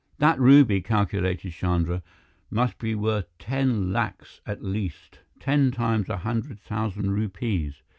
"That 0.17 0.39
ruby," 0.39 0.81
calculated 0.81 1.51
Chandra, 1.51 2.01
"must 2.49 2.79
be 2.79 2.95
worth 2.95 3.27
ten 3.37 3.93
lakhs 3.93 4.41
at 4.47 4.63
least, 4.63 5.19
ten 5.39 5.69
times 5.69 6.09
a 6.09 6.17
hundred 6.17 6.59
thousand 6.59 7.11
rupees. 7.11 7.83